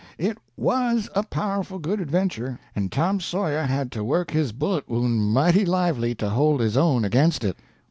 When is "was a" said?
0.57-1.21